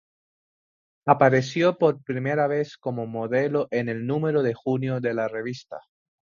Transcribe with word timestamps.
Apareció 1.05 1.77
por 1.77 2.01
primera 2.03 2.47
vez 2.47 2.75
como 2.75 3.05
modelo 3.05 3.67
en 3.69 3.87
el 3.87 4.07
número 4.07 4.41
de 4.41 4.55
junio 4.55 4.99
de 4.99 5.13
la 5.13 5.27
revista. 5.27 5.77